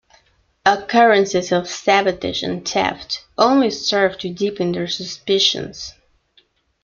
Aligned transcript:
Occurrences 0.65 1.51
of 1.51 1.69
sabotage 1.69 2.41
and 2.41 2.67
theft 2.67 3.23
only 3.37 3.69
serve 3.69 4.17
to 4.17 4.33
deepen 4.33 4.71
their 4.71 4.87
suspicions. 4.87 5.93